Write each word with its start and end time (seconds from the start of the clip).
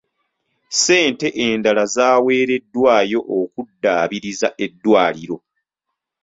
Ssente 0.71 1.27
endala 1.47 1.83
zaaweereddwayo 1.95 3.19
okuddaabiriza 3.39 4.47
eddwaliro. 4.63 5.37